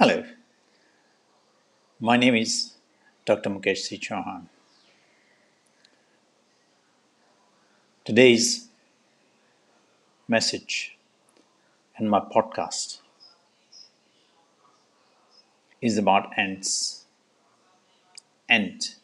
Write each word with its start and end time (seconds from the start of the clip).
Hello, 0.00 0.22
my 1.98 2.16
name 2.16 2.36
is 2.36 2.74
Dr. 3.24 3.50
Mukesh 3.50 3.78
C. 3.78 3.98
Chauhan. 3.98 4.42
Today's 8.04 8.68
message 10.28 10.96
and 11.96 12.08
my 12.08 12.20
podcast 12.20 12.98
is 15.82 15.98
about 15.98 16.30
ants. 16.38 17.06
Ant. 18.48 18.94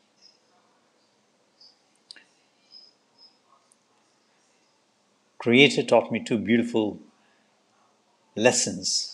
Creator 5.39 5.83
taught 5.83 6.13
me 6.13 6.23
two 6.23 6.39
beautiful 6.39 7.01
lessons 8.37 9.14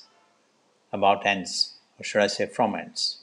about 0.92 1.26
ants, 1.26 1.74
or 1.98 2.04
should 2.04 2.22
I 2.22 2.26
say 2.26 2.46
from 2.46 2.74
ants, 2.74 3.18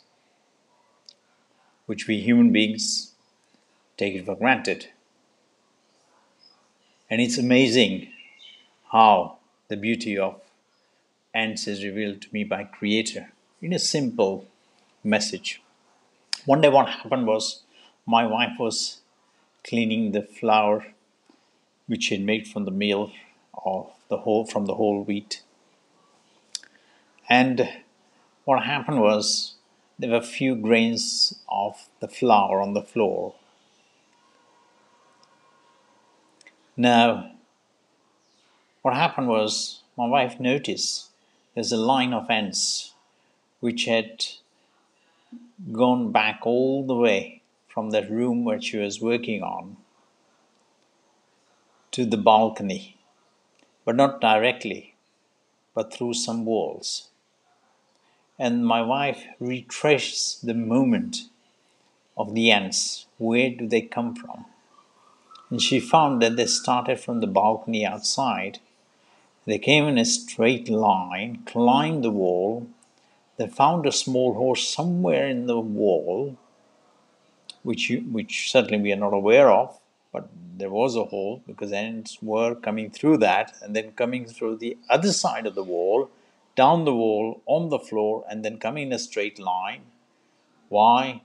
which 1.86 2.08
we 2.08 2.20
human 2.20 2.52
beings 2.52 3.14
take 3.98 4.16
it 4.16 4.26
for 4.26 4.36
granted. 4.36 4.88
And 7.10 7.22
it's 7.22 7.38
amazing 7.38 8.10
how 8.91 9.38
the 9.70 9.77
beauty 9.77 10.18
of 10.18 10.41
ants 11.34 11.68
is 11.68 11.84
revealed 11.84 12.22
to 12.22 12.27
me 12.32 12.44
by 12.44 12.64
Creator 12.64 13.32
in 13.62 13.74
a 13.74 13.80
simple 13.80 14.46
message. 15.04 15.62
One 16.46 16.62
day, 16.62 16.70
what 16.70 16.90
happened 16.90 17.27
was 17.27 17.63
my 18.05 18.26
wife 18.26 18.54
was 18.60 19.02
cleaning 19.63 20.12
the 20.12 20.22
flour 20.22 20.88
which 21.88 22.05
she 22.05 22.16
had 22.16 22.26
made 22.26 22.48
from 22.48 22.66
the 22.66 22.72
meal 22.72 23.12
or 23.54 23.91
the 24.10 24.18
whole 24.18 24.46
from 24.46 24.66
the 24.66 24.76
whole 24.76 25.04
wheat 25.04 25.41
and 27.30 27.70
what 28.45 28.63
happened 28.63 29.02
was 29.02 29.55
there 29.99 30.12
were 30.12 30.18
a 30.18 30.22
few 30.22 30.55
grains 30.55 31.38
of 31.49 31.90
the 31.99 32.07
flour 32.07 32.62
on 32.62 32.74
the 32.74 32.82
floor. 32.82 33.35
Now, 36.77 37.32
what 38.82 38.93
happened 38.93 39.27
was 39.27 39.82
my 39.98 40.07
wife 40.07 40.40
noticed 40.40 41.10
there's 41.55 41.71
a 41.71 41.77
line 41.77 42.13
of 42.13 42.29
ants 42.29 42.93
which 43.59 43.85
had 43.85 44.26
gone 45.71 46.12
back 46.12 46.41
all 46.43 46.85
the 46.85 46.96
way 46.96 47.41
from 47.68 47.90
that 47.90 48.09
room 48.09 48.46
where 48.46 48.62
she 48.62 48.77
was 48.77 49.02
working 49.02 49.41
on 49.41 49.77
to 51.91 52.05
the 52.05 52.18
balcony, 52.18 52.98
but 53.84 53.96
not 53.96 54.21
directly, 54.21 54.93
but 55.74 55.91
through 55.91 56.13
some 56.13 56.46
walls 56.46 57.09
and 58.40 58.66
my 58.66 58.82
wife 58.82 59.24
retraced 59.40 60.46
the 60.46 60.54
movement 60.54 61.30
of 62.16 62.34
the 62.34 62.52
ants. 62.52 63.07
Where 63.18 63.49
do 63.49 63.68
they 63.68 63.82
come 63.82 64.16
from? 64.16 64.46
And 65.50 65.62
she 65.62 65.80
found 65.80 66.22
that 66.22 66.35
they 66.35 66.46
started 66.46 67.00
from 67.00 67.19
the 67.19 67.28
balcony 67.28 67.85
outside. 67.85 68.59
They 69.46 69.58
came 69.58 69.85
in 69.85 69.97
a 69.97 70.06
straight 70.06 70.69
line, 70.69 71.44
climbed 71.46 72.03
the 72.03 72.12
wall. 72.12 72.68
They 73.38 73.47
found 73.47 73.85
a 73.85 73.91
small 73.91 74.34
hole 74.34 74.56
somewhere 74.56 75.28
in 75.28 75.47
the 75.47 75.59
wall, 75.59 76.38
which, 77.63 77.90
you, 77.90 78.00
which 78.02 78.52
certainly 78.52 78.81
we 78.81 78.91
are 78.91 78.97
not 78.97 79.13
aware 79.13 79.50
of, 79.50 79.80
but 80.12 80.28
there 80.58 80.69
was 80.69 80.96
a 80.96 81.06
hole 81.06 81.44
because 81.47 81.72
ants 81.72 82.18
were 82.22 82.56
coming 82.56 82.90
through 82.90 83.18
that 83.18 83.56
and 83.62 83.75
then 83.75 83.91
coming 83.91 84.25
through 84.25 84.58
the 84.58 84.78
other 84.90 85.13
side 85.13 85.46
of 85.46 85.56
the 85.56 85.63
wall 85.63 86.09
down 86.58 86.84
the 86.86 86.94
wall, 86.94 87.41
on 87.46 87.69
the 87.69 87.80
floor, 87.80 88.25
and 88.30 88.44
then 88.44 88.58
coming 88.58 88.88
in 88.88 88.94
a 88.94 89.00
straight 89.00 89.40
line. 89.40 89.84
Why? 90.68 91.22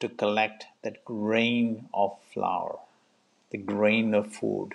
To 0.00 0.08
collect 0.08 0.64
that 0.82 1.04
grain 1.04 1.88
of 1.92 2.18
flour, 2.32 2.78
the 3.50 3.58
grain 3.58 4.14
of 4.14 4.32
food, 4.32 4.70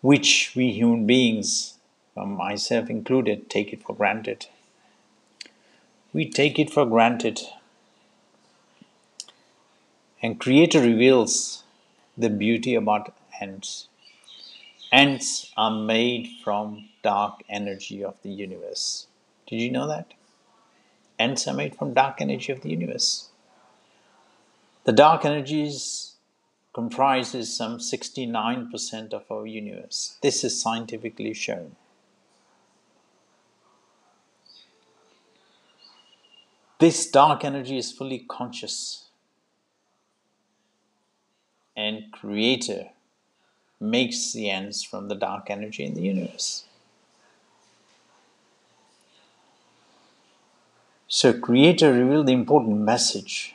which 0.00 0.52
we 0.56 0.72
human 0.72 1.06
beings, 1.06 1.74
um, 2.16 2.30
myself 2.30 2.88
included, 2.88 3.50
take 3.50 3.72
it 3.74 3.82
for 3.82 3.94
granted. 3.94 4.46
We 6.14 6.30
take 6.30 6.58
it 6.58 6.70
for 6.70 6.86
granted. 6.86 7.40
And 10.22 10.40
Creator 10.40 10.80
reveals 10.80 11.64
the 12.16 12.30
beauty 12.30 12.74
about 12.74 13.14
ants. 13.38 13.88
Ants 14.92 15.52
are 15.56 15.70
made 15.70 16.28
from 16.44 16.88
dark 17.02 17.42
energy 17.48 18.04
of 18.04 18.14
the 18.22 18.30
universe. 18.30 19.06
Did 19.46 19.60
you 19.60 19.70
know 19.70 19.86
that? 19.88 20.14
Ants 21.18 21.48
are 21.48 21.54
made 21.54 21.74
from 21.74 21.94
dark 21.94 22.20
energy 22.20 22.52
of 22.52 22.60
the 22.60 22.70
universe. 22.70 23.30
The 24.84 24.92
dark 24.92 25.24
energies 25.24 26.14
comprises 26.72 27.56
some 27.56 27.78
69% 27.78 29.12
of 29.12 29.24
our 29.30 29.46
universe. 29.46 30.18
This 30.22 30.44
is 30.44 30.60
scientifically 30.60 31.32
shown. 31.32 31.74
This 36.78 37.10
dark 37.10 37.44
energy 37.44 37.78
is 37.78 37.90
fully 37.90 38.24
conscious 38.28 39.06
and 41.74 42.12
creator 42.12 42.90
makes 43.80 44.32
the 44.32 44.50
ends 44.50 44.82
from 44.82 45.08
the 45.08 45.14
dark 45.14 45.50
energy 45.50 45.84
in 45.84 45.94
the 45.94 46.02
universe. 46.02 46.64
So, 51.08 51.32
Creator 51.32 51.92
revealed 51.92 52.26
the 52.26 52.32
important 52.32 52.78
message 52.78 53.54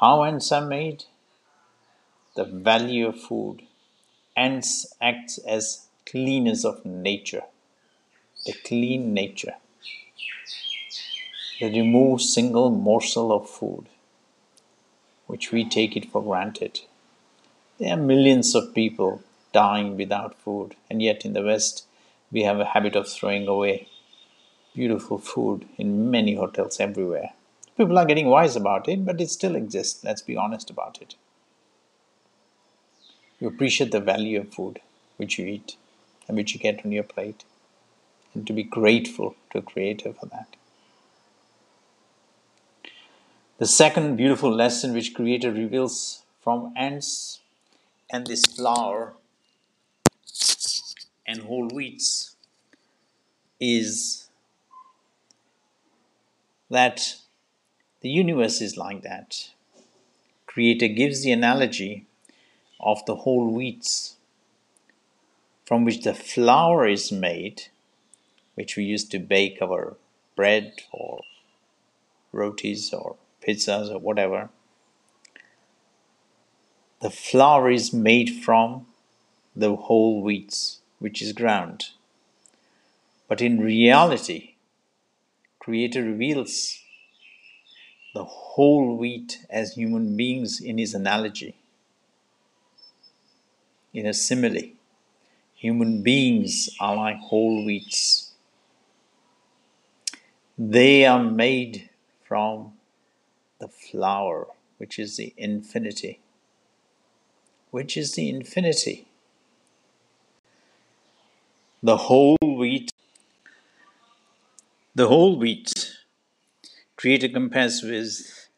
how 0.00 0.22
ends 0.24 0.50
are 0.50 0.66
made, 0.66 1.04
the 2.34 2.44
value 2.44 3.06
of 3.06 3.20
food. 3.20 3.62
Ants 4.36 4.92
acts 5.00 5.38
as 5.38 5.86
cleaners 6.06 6.64
of 6.64 6.84
nature, 6.84 7.44
the 8.46 8.54
clean 8.64 9.14
nature. 9.14 9.54
They 11.60 11.70
remove 11.70 12.22
single 12.22 12.70
morsel 12.70 13.30
of 13.30 13.48
food, 13.48 13.86
which 15.28 15.52
we 15.52 15.68
take 15.68 15.96
it 15.96 16.10
for 16.10 16.22
granted. 16.22 16.80
There 17.82 17.94
are 17.94 17.96
millions 17.96 18.54
of 18.54 18.74
people 18.74 19.24
dying 19.52 19.96
without 19.96 20.38
food, 20.38 20.76
and 20.88 21.02
yet 21.02 21.24
in 21.24 21.32
the 21.32 21.42
West, 21.42 21.84
we 22.30 22.44
have 22.44 22.60
a 22.60 22.64
habit 22.64 22.94
of 22.94 23.08
throwing 23.08 23.48
away 23.48 23.88
beautiful 24.72 25.18
food 25.18 25.66
in 25.78 26.08
many 26.08 26.36
hotels 26.36 26.78
everywhere. 26.78 27.30
People 27.76 27.98
are 27.98 28.04
getting 28.04 28.28
wise 28.28 28.54
about 28.54 28.88
it, 28.88 29.04
but 29.04 29.20
it 29.20 29.30
still 29.30 29.56
exists. 29.56 30.04
Let's 30.04 30.22
be 30.22 30.36
honest 30.36 30.70
about 30.70 31.02
it. 31.02 31.16
You 33.40 33.48
appreciate 33.48 33.90
the 33.90 33.98
value 33.98 34.38
of 34.42 34.54
food 34.54 34.80
which 35.16 35.36
you 35.36 35.46
eat 35.46 35.76
and 36.28 36.36
which 36.36 36.54
you 36.54 36.60
get 36.60 36.86
on 36.86 36.92
your 36.92 37.02
plate, 37.02 37.42
and 38.32 38.46
to 38.46 38.52
be 38.52 38.62
grateful 38.62 39.34
to 39.50 39.58
a 39.58 39.62
creator 39.62 40.12
for 40.12 40.26
that. 40.26 40.54
The 43.58 43.66
second 43.66 44.14
beautiful 44.14 44.54
lesson 44.54 44.94
which 44.94 45.14
Creator 45.14 45.50
reveals 45.50 46.22
from 46.40 46.72
ants 46.76 47.40
and 48.12 48.26
this 48.26 48.44
flour 48.44 49.14
and 51.26 51.42
whole 51.42 51.68
wheats 51.70 52.36
is 53.58 54.28
that 56.68 57.16
the 58.02 58.10
universe 58.10 58.60
is 58.60 58.76
like 58.76 59.02
that. 59.02 59.50
Creator 60.46 60.88
gives 60.88 61.22
the 61.22 61.32
analogy 61.32 62.06
of 62.80 63.04
the 63.06 63.16
whole 63.16 63.50
wheats 63.50 64.16
from 65.64 65.84
which 65.84 66.02
the 66.02 66.12
flour 66.12 66.86
is 66.86 67.10
made, 67.10 67.68
which 68.56 68.76
we 68.76 68.84
use 68.84 69.04
to 69.04 69.18
bake 69.18 69.62
our 69.62 69.96
bread 70.36 70.74
or 70.90 71.22
rotis 72.32 72.92
or 72.92 73.16
pizzas 73.40 73.90
or 73.90 73.98
whatever 73.98 74.50
the 77.02 77.10
flour 77.10 77.68
is 77.68 77.92
made 77.92 78.30
from 78.30 78.86
the 79.56 79.74
whole 79.74 80.22
wheats 80.22 80.80
which 81.00 81.20
is 81.20 81.32
ground. 81.32 81.86
But 83.26 83.42
in 83.42 83.58
reality, 83.58 84.54
Creator 85.58 86.04
reveals 86.04 86.78
the 88.14 88.24
whole 88.24 88.96
wheat 88.96 89.44
as 89.50 89.74
human 89.74 90.16
beings 90.16 90.60
in 90.60 90.78
his 90.78 90.94
analogy, 90.94 91.56
in 93.92 94.06
a 94.06 94.14
simile. 94.14 94.70
Human 95.56 96.02
beings 96.02 96.70
are 96.78 96.94
like 96.94 97.18
whole 97.18 97.64
wheats. 97.64 98.32
They 100.56 101.04
are 101.04 101.22
made 101.22 101.90
from 102.22 102.74
the 103.58 103.68
flour, 103.68 104.46
which 104.78 105.00
is 105.00 105.16
the 105.16 105.32
infinity 105.36 106.21
which 107.72 107.96
is 107.96 108.12
the 108.12 108.28
infinity. 108.28 109.06
The 111.82 111.96
whole 111.96 112.36
wheat 112.40 112.90
The 114.94 115.08
whole 115.08 115.38
wheat 115.38 115.72
Creator 116.96 117.30
compares 117.30 117.82
with 117.82 118.48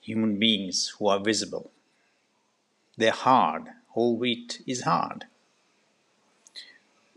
human 0.00 0.38
beings 0.38 0.94
who 0.96 1.08
are 1.08 1.18
visible. 1.18 1.72
They're 2.96 3.10
hard. 3.10 3.64
Whole 3.88 4.16
wheat 4.16 4.62
is 4.64 4.82
hard. 4.82 5.24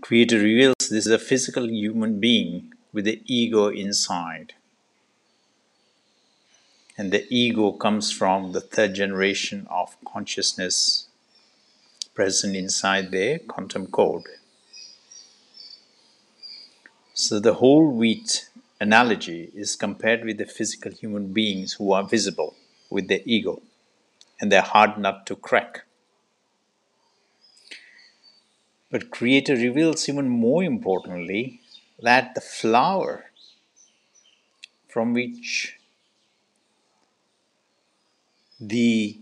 Creator 0.02 0.40
reveals 0.40 0.76
this 0.80 1.06
is 1.06 1.12
a 1.12 1.20
physical 1.20 1.70
human 1.70 2.20
being 2.20 2.74
with 2.92 3.06
the 3.06 3.22
ego 3.28 3.68
inside. 3.68 4.54
And 6.98 7.12
the 7.12 7.28
ego 7.30 7.72
comes 7.72 8.12
from 8.12 8.54
the 8.54 8.62
third 8.62 8.96
generation 8.96 9.68
of 9.70 9.96
consciousness 10.04 11.09
present 12.20 12.54
inside 12.54 13.12
their 13.12 13.40
quantum 13.40 13.88
code. 13.88 14.26
So 17.14 17.40
the 17.40 17.54
whole 17.54 17.88
wheat 18.00 18.50
analogy 18.82 19.50
is 19.56 19.78
compared 19.78 20.26
with 20.26 20.38
the 20.38 20.46
physical 20.46 20.92
human 20.92 21.32
beings 21.32 21.72
who 21.78 21.94
are 21.94 22.04
visible 22.04 22.56
with 22.90 23.08
their 23.08 23.22
ego 23.26 23.62
and 24.42 24.52
they're 24.52 24.74
hard 24.74 24.98
nut 24.98 25.26
to 25.28 25.38
crack. 25.38 25.86
But 28.92 29.12
Creator 29.12 29.54
reveals 29.54 30.10
even 30.10 30.28
more 30.28 30.62
importantly 30.62 31.62
that 32.02 32.36
the 32.36 32.42
flour 32.42 33.32
from 34.90 35.14
which 35.14 35.78
the 38.60 39.22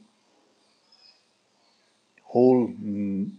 whole 2.38 2.68
mm, 2.68 3.32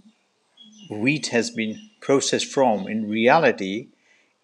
wheat 0.91 1.29
has 1.29 1.51
been 1.53 1.91
processed 2.01 2.51
from, 2.53 2.89
in 2.89 3.09
reality, 3.09 3.89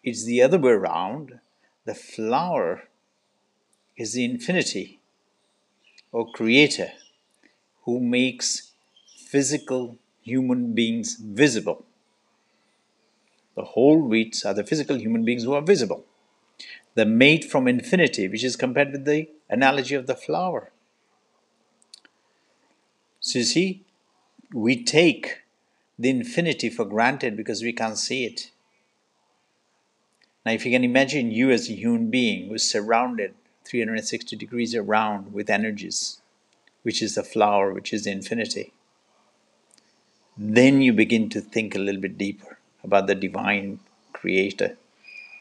it's 0.05 0.25
the 0.25 0.41
other 0.43 0.59
way 0.59 0.71
around. 0.71 1.41
The 1.87 1.95
flour 1.95 2.85
is 3.97 4.13
the 4.13 4.25
infinity 4.25 5.01
or 6.13 6.31
creator 6.31 6.91
who 7.85 7.99
makes 7.99 8.73
physical 9.33 9.99
human 10.23 10.73
beings 10.73 11.17
visible. 11.17 11.85
The 13.57 13.65
whole 13.75 14.01
wheats 14.09 14.45
are 14.45 14.55
the 14.55 14.65
physical 14.65 14.97
human 14.97 15.25
beings 15.25 15.43
who 15.43 15.55
are 15.55 15.63
visible. 15.63 16.05
They're 16.95 17.19
made 17.27 17.45
from 17.45 17.67
infinity, 17.67 18.29
which 18.29 18.45
is 18.45 18.55
compared 18.55 18.93
with 18.93 19.05
the 19.05 19.29
analogy 19.51 19.97
of 19.97 20.07
the 20.07 20.15
flour. 20.15 20.71
So 23.19 23.41
you 23.41 23.45
see, 23.45 23.84
we 24.55 24.81
take 24.81 25.41
the 25.99 26.09
infinity 26.09 26.71
for 26.71 26.85
granted 26.85 27.37
because 27.37 27.61
we 27.61 27.73
can't 27.73 27.99
see 27.99 28.25
it. 28.25 28.53
Now, 30.47 30.53
if 30.53 30.65
you 30.65 30.71
can 30.71 30.85
imagine 30.85 31.33
you 31.33 31.51
as 31.51 31.69
a 31.69 31.75
human 31.75 32.09
being 32.09 32.49
who's 32.49 32.63
surrounded 32.63 33.35
360 33.65 34.37
degrees 34.37 34.73
around 34.73 35.33
with 35.33 35.51
energies, 35.51 36.21
which 36.85 37.03
is 37.03 37.17
the 37.17 37.25
flour, 37.25 37.73
which 37.73 37.93
is 37.93 38.05
the 38.05 38.13
infinity, 38.13 38.73
then 40.37 40.81
you 40.81 40.93
begin 40.93 41.29
to 41.31 41.41
think 41.41 41.75
a 41.75 41.81
little 41.81 42.01
bit 42.01 42.17
deeper 42.17 42.59
about 42.85 43.09
the 43.09 43.17
divine 43.17 43.81
creator 44.13 44.77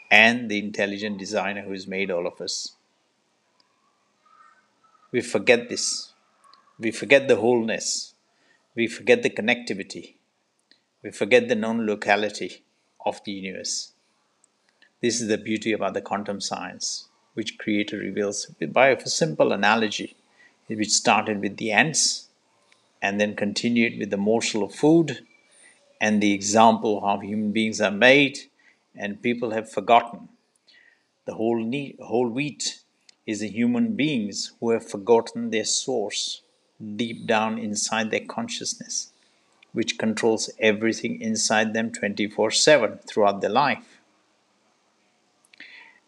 and 0.09 0.50
the 0.50 0.57
intelligent 0.57 1.19
designer 1.19 1.62
who's 1.62 1.86
made 1.88 2.09
all 2.09 2.25
of 2.25 2.42
us. 2.42 2.71
We 5.12 5.21
forget 5.21 5.69
this. 5.69 6.13
We 6.80 6.89
forget 6.89 7.27
the 7.27 7.36
wholeness. 7.36 8.12
We 8.75 8.88
forget 8.88 9.22
the 9.22 9.30
connectivity. 9.30 10.16
We 11.04 11.12
forget 11.12 11.48
the 11.48 11.56
non 11.56 11.86
locality 11.86 12.64
of 13.06 13.24
the 13.24 13.31
universe. 13.31 13.92
This 15.00 15.22
is 15.22 15.28
the 15.28 15.38
beauty 15.38 15.74
about 15.74 15.94
the 15.94 16.02
quantum 16.02 16.42
science, 16.42 17.08
which 17.36 17.60
Creator 17.60 17.98
reveals 17.98 18.48
by 18.72 18.88
a 18.88 19.08
simple 19.08 19.52
analogy, 19.52 20.16
which 20.68 20.90
started 20.90 21.40
with 21.40 21.58
the 21.58 21.72
ants 21.72 22.30
and 23.00 23.22
then 23.22 23.36
continued 23.36 24.00
with 24.00 24.10
the 24.10 24.18
morsel 24.18 24.64
of 24.64 24.74
food 24.74 25.19
and 26.02 26.24
the 26.24 26.34
example 26.34 26.98
of 26.98 27.04
how 27.04 27.19
human 27.19 27.52
beings 27.52 27.80
are 27.80 27.92
made, 27.92 28.40
and 28.96 29.22
people 29.22 29.52
have 29.52 29.72
forgotten. 29.72 30.30
The 31.26 31.36
whole, 31.36 31.72
whole 32.02 32.30
wheat 32.30 32.80
is 33.28 33.42
the 33.42 33.50
human 33.50 33.96
beings 33.96 34.54
who 34.60 34.72
have 34.72 34.90
forgotten 34.90 35.52
their 35.52 35.64
source 35.64 36.42
deep 36.95 37.25
down 37.25 37.57
inside 37.57 38.12
their 38.12 38.25
consciousness, 38.25 39.12
which 39.71 39.97
controls 39.97 40.50
everything 40.59 41.21
inside 41.21 41.74
them 41.74 41.91
24 41.91 42.51
7 42.51 43.00
throughout 43.07 43.41
their 43.41 43.50
life. 43.50 44.00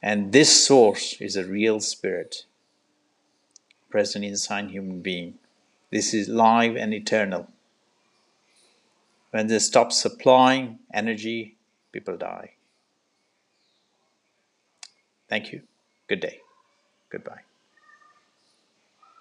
And 0.02 0.32
this 0.32 0.66
source 0.66 1.20
is 1.20 1.36
a 1.36 1.44
real 1.44 1.80
spirit 1.80 2.46
present 3.90 4.26
inside 4.26 4.70
human 4.70 5.02
being. 5.02 5.36
This 5.90 6.14
is 6.14 6.28
live 6.28 6.76
and 6.76 6.94
eternal. 6.94 7.48
When 9.32 9.48
they 9.48 9.60
stop 9.60 9.92
supplying 9.92 10.80
energy, 10.94 11.56
people 11.92 12.18
die. 12.18 12.52
Thank 15.30 15.52
you. 15.52 15.62
Good 16.08 16.20
day. 16.20 16.42
Goodbye. 17.10 17.55